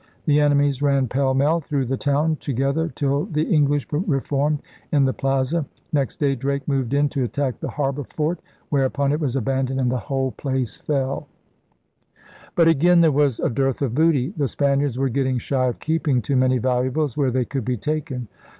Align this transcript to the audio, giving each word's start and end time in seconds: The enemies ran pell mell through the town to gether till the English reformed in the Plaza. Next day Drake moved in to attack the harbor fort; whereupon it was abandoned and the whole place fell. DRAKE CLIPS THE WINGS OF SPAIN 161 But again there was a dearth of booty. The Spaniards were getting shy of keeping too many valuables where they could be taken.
The 0.25 0.39
enemies 0.41 0.81
ran 0.81 1.07
pell 1.07 1.35
mell 1.35 1.59
through 1.59 1.85
the 1.85 1.95
town 1.95 2.37
to 2.37 2.53
gether 2.53 2.87
till 2.89 3.25
the 3.25 3.43
English 3.43 3.85
reformed 3.91 4.63
in 4.91 5.05
the 5.05 5.13
Plaza. 5.13 5.67
Next 5.93 6.17
day 6.19 6.33
Drake 6.33 6.67
moved 6.67 6.95
in 6.95 7.07
to 7.09 7.23
attack 7.23 7.59
the 7.59 7.69
harbor 7.69 8.05
fort; 8.05 8.39
whereupon 8.69 9.11
it 9.11 9.19
was 9.19 9.35
abandoned 9.35 9.79
and 9.79 9.91
the 9.91 9.97
whole 9.99 10.31
place 10.31 10.75
fell. 10.75 11.27
DRAKE 11.75 12.15
CLIPS 12.15 12.55
THE 12.55 12.61
WINGS 12.63 12.65
OF 12.65 12.65
SPAIN 12.65 12.65
161 12.65 12.65
But 12.65 12.67
again 12.67 13.01
there 13.01 13.11
was 13.11 13.39
a 13.39 13.49
dearth 13.51 13.81
of 13.83 13.93
booty. 13.93 14.33
The 14.35 14.47
Spaniards 14.47 14.97
were 14.97 15.09
getting 15.09 15.37
shy 15.37 15.67
of 15.67 15.79
keeping 15.79 16.23
too 16.23 16.35
many 16.35 16.57
valuables 16.57 17.15
where 17.15 17.29
they 17.29 17.45
could 17.45 17.63
be 17.63 17.77
taken. 17.77 18.27